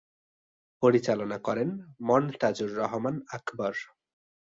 [0.83, 1.69] পরিচালনা করেন
[2.01, 3.73] মনতাজুর রহমান আকবর।